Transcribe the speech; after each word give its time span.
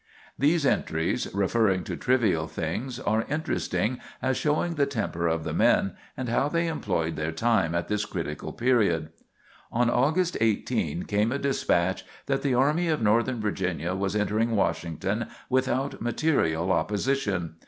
These 0.35 0.65
entries 0.65 1.31
referring 1.31 1.83
to 1.83 1.95
trivial 1.95 2.47
things 2.47 2.99
are 2.99 3.23
interesting 3.29 3.99
as 4.19 4.35
showing 4.35 4.73
the 4.73 4.87
temper 4.87 5.27
of 5.27 5.43
the 5.43 5.53
men, 5.53 5.93
and 6.17 6.27
how 6.27 6.49
they 6.49 6.65
employed 6.65 7.15
their 7.15 7.31
time 7.31 7.75
at 7.75 7.87
this 7.87 8.03
critical 8.05 8.51
period. 8.51 9.09
On 9.71 9.91
August 9.91 10.37
18 10.41 11.03
came 11.03 11.31
a 11.31 11.37
despatch 11.37 12.03
that 12.25 12.41
the 12.41 12.55
Army 12.55 12.87
of 12.87 13.03
Northern 13.03 13.39
Virginia 13.39 13.93
was 13.93 14.15
entering 14.15 14.55
Washington 14.55 15.27
without 15.51 16.01
material 16.01 16.71
opposition. 16.71 17.57